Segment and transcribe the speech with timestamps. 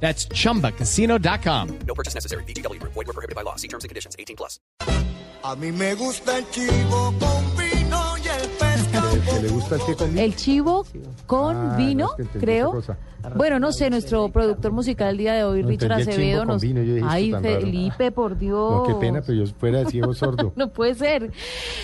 [0.00, 1.68] That's chumbacasino.com.
[1.86, 2.44] No purchase necessary.
[2.44, 2.80] BGW.
[2.82, 3.56] Void were prohibited by law.
[3.56, 4.14] See terms and conditions.
[4.18, 4.60] 18 plus.
[5.42, 9.10] A mí me gusta el chivo con vino y el pescado.
[9.36, 10.20] ¿Que le gusta el té con vino?
[10.22, 10.86] El chivo
[11.26, 12.82] con Ah, vino, no, es que creo.
[13.36, 16.62] Bueno, no sé, nuestro productor musical el día de hoy, No, Richard Acevedo, nos...
[16.62, 17.60] vino, yo dije, Ay, tan raro.
[17.60, 18.72] Felipe, por Dios.
[18.72, 20.52] No, qué pena, pero yo fuera de ciego sordo.
[20.56, 21.30] No puede ser.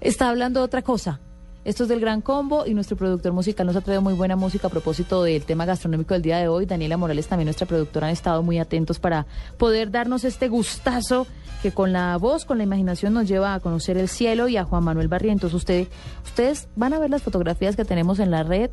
[0.00, 1.20] Está hablando de otra cosa.
[1.64, 4.66] Esto es del Gran Combo y nuestro productor musical nos ha traído muy buena música
[4.66, 6.66] a propósito del tema gastronómico del día de hoy.
[6.66, 9.24] Daniela Morales, también nuestra productora, han estado muy atentos para
[9.56, 11.26] poder darnos este gustazo
[11.62, 14.64] que con la voz, con la imaginación nos lleva a conocer el cielo y a
[14.64, 15.54] Juan Manuel Barrientos.
[15.54, 15.88] Usted,
[16.22, 18.70] ustedes van a ver las fotografías que tenemos en la red.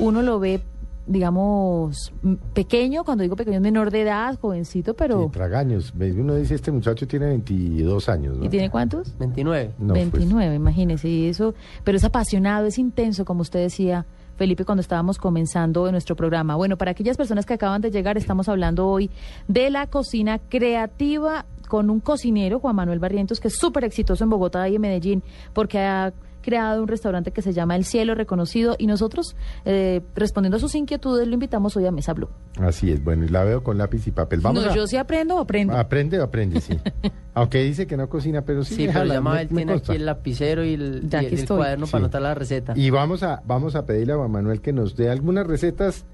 [0.00, 0.60] Uno lo ve,
[1.06, 2.12] digamos,
[2.52, 5.24] pequeño, cuando digo pequeño es menor de edad, jovencito, pero...
[5.24, 5.92] Sí, tragaños.
[5.96, 8.44] Uno dice, este muchacho tiene 22 años, ¿no?
[8.44, 9.16] ¿Y tiene cuántos?
[9.18, 9.74] 29.
[9.78, 14.04] No, pues, 29, imagínese, y eso, pero es apasionado, es intenso, como usted decía,
[14.36, 16.56] Felipe, cuando estábamos comenzando nuestro programa.
[16.56, 19.10] Bueno, para aquellas personas que acaban de llegar, estamos hablando hoy
[19.48, 24.30] de la cocina creativa con un cocinero, Juan Manuel Barrientos, que es súper exitoso en
[24.30, 26.12] Bogotá y en Medellín, porque ha
[26.46, 30.74] creado un restaurante que se llama El Cielo Reconocido y nosotros, eh, respondiendo a sus
[30.76, 32.28] inquietudes, lo invitamos hoy a Mesa Blue.
[32.60, 34.40] Así es, bueno, y la veo con lápiz y papel.
[34.40, 34.74] Vamos no, a...
[34.74, 35.76] yo sí aprendo, aprendo.
[35.76, 36.78] Aprende o aprende, sí.
[37.34, 38.74] Aunque dice que no cocina, pero sí.
[38.76, 41.26] Sí, pero déjala, ya me- Mabel me tiene aquí el lapicero y el, Ya, y
[41.26, 41.92] el cuaderno Sí.
[41.92, 42.72] para anotar la receta.
[42.76, 46.04] Y vamos a, vamos a pedirle a Juan Manuel que nos dé algunas recetas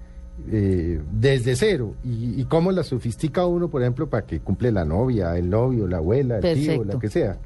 [0.51, 4.85] eh, desde cero y, y cómo las sofistica uno, por ejemplo, para que cumple la
[4.87, 7.37] novia, el novio, la abuela, el tío, la que sea.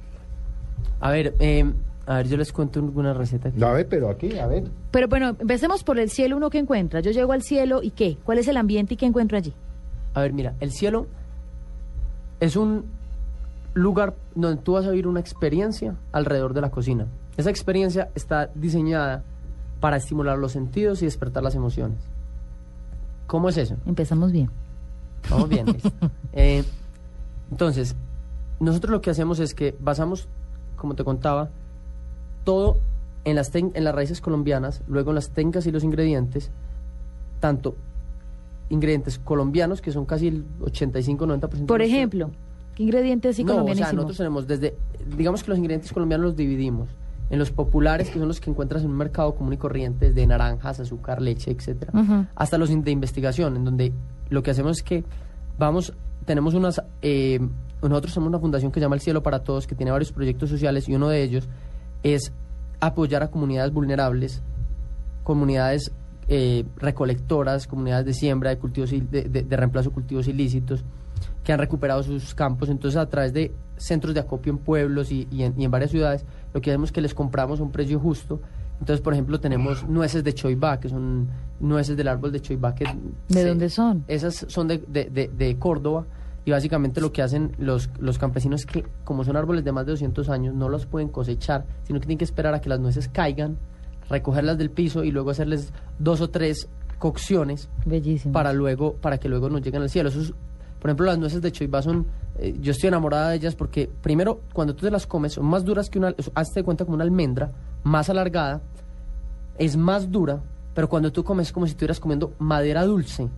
[1.00, 1.64] A ver, eh,
[2.06, 3.48] a ver, yo les cuento alguna receta.
[3.48, 3.62] aquí.
[3.62, 4.64] A ver, pero aquí, a ver.
[4.92, 7.00] Pero bueno, empecemos por el cielo, uno que encuentra.
[7.00, 8.16] Yo llego al cielo y qué?
[8.24, 9.52] ¿Cuál es el ambiente y qué encuentro allí?
[10.14, 11.08] A ver, mira, el cielo
[12.38, 12.84] es un
[13.74, 17.06] lugar donde tú vas a vivir una experiencia alrededor de la cocina.
[17.36, 19.24] Esa experiencia está diseñada
[19.80, 21.98] para estimular los sentidos y despertar las emociones.
[23.26, 23.76] ¿Cómo es eso?
[23.84, 24.48] Empezamos bien.
[25.28, 25.66] Vamos bien.
[26.38, 26.64] Eh,
[27.50, 27.96] entonces,
[28.60, 30.28] nosotros lo que hacemos es que basamos,
[30.76, 31.48] como te contaba,
[32.46, 32.78] todo
[33.24, 36.50] en las, en las raíces colombianas, luego en las técnicas y los ingredientes,
[37.40, 37.74] tanto
[38.70, 41.48] ingredientes colombianos, que son casi el 85-90%.
[41.50, 42.30] de Por ejemplo,
[42.76, 44.76] ¿qué ingredientes sí no, o sea, nosotros tenemos desde,
[45.16, 46.88] digamos que los ingredientes colombianos los dividimos
[47.28, 50.26] en los populares, que son los que encuentras en un mercado común y corriente, de
[50.26, 53.92] naranjas, azúcar, leche, etcétera, hasta los de investigación, en donde
[54.30, 55.04] lo que hacemos es que
[55.58, 55.92] vamos,
[56.24, 57.40] tenemos unas, eh,
[57.82, 60.48] nosotros somos una fundación que se llama El Cielo para Todos, que tiene varios proyectos
[60.48, 61.48] sociales y uno de ellos
[62.14, 62.32] es
[62.80, 64.42] apoyar a comunidades vulnerables,
[65.24, 65.90] comunidades
[66.28, 70.84] eh, recolectoras, comunidades de siembra, de cultivos de, de- de reemplazo de cultivos ilícitos,
[71.44, 72.68] que han recuperado sus campos.
[72.68, 75.90] Entonces, a través de centros de acopio en pueblos y, y en, y en varias
[75.90, 78.40] ciudades, lo que hacemos es que les compramos a un precio justo.
[78.80, 81.28] Entonces, por ejemplo, tenemos nueces de choibá, que son
[81.60, 82.74] nueces del árbol de choibá.
[82.74, 82.92] Que ¿De
[83.34, 84.04] se- dónde son?
[84.08, 84.78] Esas son de-
[85.32, 86.04] de Córdoba.
[86.46, 89.84] Y básicamente lo que hacen los, los campesinos es que, como son árboles de más
[89.84, 92.80] de 200 años, no los pueden cosechar, sino que tienen que esperar a que las
[92.80, 93.58] nueces caigan,
[94.08, 96.68] recogerlas del piso y luego hacerles dos o tres
[96.98, 98.32] cocciones Bellísimo.
[98.32, 100.08] para luego para que luego nos lleguen al cielo.
[100.08, 100.32] Eso es-
[100.80, 102.06] por ejemplo, las nueces de choibá son,
[102.38, 105.64] eh, yo estoy enamorada de ellas porque primero cuando tú te las comes son más
[105.64, 107.50] duras que una, hazte cuenta como una almendra,
[107.82, 108.60] más alargada,
[109.58, 110.40] es más dura,
[110.74, 113.28] pero cuando tú comes es como si estuvieras comiendo madera dulce.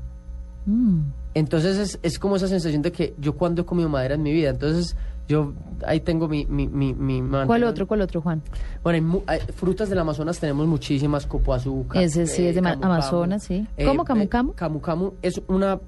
[0.66, 1.00] Mm.
[1.38, 4.32] Entonces es, es como esa sensación de que yo cuando he comido madera en mi
[4.32, 4.96] vida, entonces
[5.28, 5.52] yo
[5.86, 6.46] ahí tengo mi...
[6.46, 7.86] mi, mi, mi ¿Cuál otro?
[7.86, 8.42] ¿Cuál otro, Juan?
[8.82, 12.02] Bueno, hay mu- hay frutas del Amazonas tenemos muchísimas, copo azúcar.
[12.02, 12.84] Ese sí es de camu.
[12.84, 13.66] Amazonas, sí.
[13.84, 14.52] ¿Cómo, camu eh, camu?
[14.54, 15.78] camu camu es una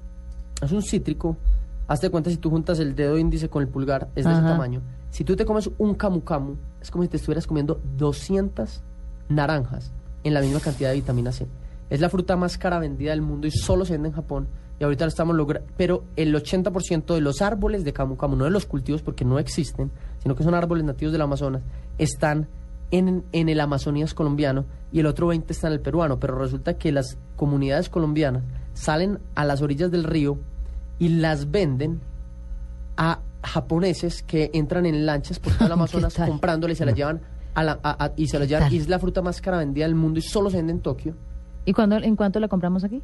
[0.61, 1.35] es un cítrico.
[1.87, 4.81] Hazte cuenta si tú juntas el dedo índice con el pulgar, es de ese tamaño.
[5.09, 8.81] Si tú te comes un camu camu, es como si te estuvieras comiendo 200
[9.27, 9.91] naranjas
[10.23, 11.47] en la misma cantidad de vitamina C.
[11.89, 14.47] Es la fruta más cara vendida del mundo y solo se vende en Japón.
[14.81, 15.69] Y ahorita lo estamos logrando.
[15.77, 19.37] Pero el 80% de los árboles de camu camu, no de los cultivos porque no
[19.37, 19.91] existen,
[20.23, 21.61] sino que son árboles nativos del Amazonas,
[21.99, 22.47] están
[22.89, 26.19] en, en el Amazonías colombiano y el otro 20 está en el peruano.
[26.19, 28.41] Pero resulta que las comunidades colombianas
[28.73, 30.39] salen a las orillas del río
[30.97, 32.01] y las venden
[32.97, 36.27] a japoneses que entran en lanchas por todo el Amazonas tal?
[36.27, 37.21] comprándoles y se las llevan
[37.53, 39.57] a la, a- a- y se las ¿Qué llevan y es la fruta más cara
[39.59, 41.13] vendida del mundo y solo se vende en Tokio.
[41.65, 43.03] ¿Y cuándo, en cuánto la compramos aquí?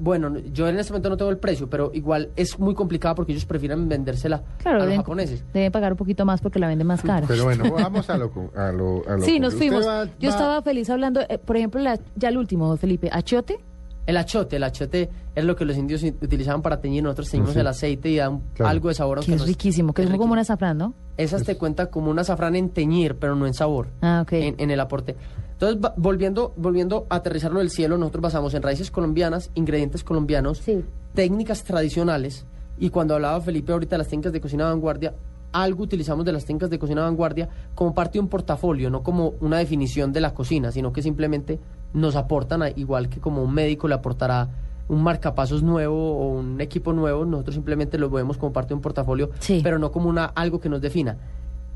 [0.00, 3.32] Bueno, yo en este momento no tengo el precio, pero igual es muy complicado porque
[3.32, 5.44] ellos prefieren vendérsela Claro, a los deben, japoneses.
[5.52, 7.26] deben pagar un poquito más porque la venden más cara.
[7.28, 8.30] Pero bueno, vamos a lo...
[8.56, 9.86] A lo, a lo Sí, nos fuimos.
[9.86, 13.60] va- Yo va- estaba feliz hablando, eh, por ejemplo, la- ya el último, Felipe, achiote.
[14.06, 17.60] El achote, el achote es lo que los indios utilizaban para teñir, nosotros teñimos Sí.
[17.60, 18.70] el aceite y da un- Claro.
[18.70, 19.20] algo de sabor.
[19.24, 20.94] Que es riquísimo, que es, como un azafrán, ¿no?
[21.16, 23.88] Esas te cuenta como un azafrán en teñir, pero no en sabor.
[24.00, 24.32] Ah, ok.
[24.32, 25.16] En, en el aporte.
[25.52, 30.58] Entonces, va- volviendo, volviendo a aterrizarlo del cielo, nosotros basamos en raíces colombianas, ingredientes colombianos,
[30.58, 30.82] Sí.
[31.14, 32.46] técnicas tradicionales.
[32.78, 35.14] Y cuando hablaba Felipe ahorita de las técnicas de cocina de vanguardia,
[35.52, 39.02] algo utilizamos de las técnicas de cocina de vanguardia como parte de un portafolio, no
[39.02, 41.58] como una definición de la cocina, sino que simplemente
[41.94, 44.48] nos aportan, a- igual que como un médico le aportará
[44.88, 48.80] un marcapasos nuevo o un equipo nuevo, nosotros simplemente lo vemos como parte de un
[48.80, 49.60] portafolio, Sí.
[49.62, 51.16] pero no como una, algo que nos defina.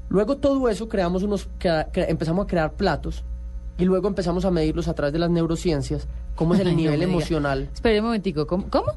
[0.09, 3.25] Luego todo eso creamos unos, crea- cre- empezamos a crear platos
[3.79, 7.03] y luego empezamos a medirlos a través de las neurociencias, cómo es el Ay, nivel
[7.03, 7.69] emocional.
[7.73, 8.67] Espere un momentico, ¿cómo?
[8.71, 8.93] ¿Cómo?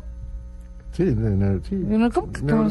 [0.94, 1.16] Sí, sí.
[2.50, 2.70] ¿Cómo?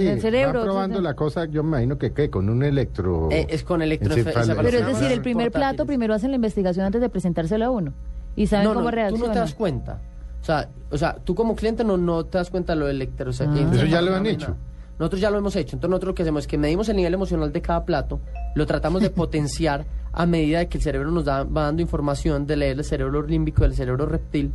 [0.00, 2.30] Sí, Del cerebro, va probando la cosa, yo me imagino que ¿qué?
[2.30, 3.28] con un electro...
[3.30, 4.62] Eh, es con electroencefalograma.
[4.62, 7.92] Pero es decir, el primer plato primero hacen la investigación antes de presentárselo a uno.
[8.36, 10.00] Y saben no, cómo no, tú no te das cuenta.
[10.42, 13.30] O sea, o sea, tú como cliente no, no te das cuenta de lo electro.
[13.30, 13.70] o sea, Ah.
[13.72, 14.56] Eso ya lo han hecho.
[14.98, 15.76] Nosotros ya lo hemos hecho.
[15.76, 18.20] Entonces nosotros lo que hacemos es que medimos el nivel emocional de cada plato,
[18.54, 22.46] lo tratamos de potenciar a medida de que el cerebro nos da, va dando información
[22.46, 24.52] de leer el cerebro límbico del cerebro reptil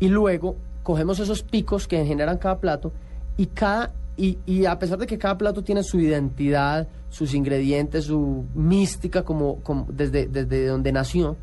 [0.00, 2.92] y luego cogemos esos picos que generan cada plato
[3.36, 8.04] y cada y, y a pesar de que cada plato tiene su identidad, sus ingredientes,
[8.04, 11.36] su mística como, desde, desde donde nació,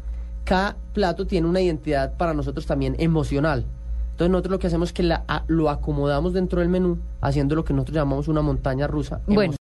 [0.44, 3.66] cada plato tiene una identidad para nosotros también emocional.
[4.12, 7.56] Entonces nosotros lo que hacemos es que la- a- lo acomodamos dentro del menú, haciendo
[7.56, 9.22] lo que nosotros llamamos una montaña rusa.
[9.36, 9.54] Bueno.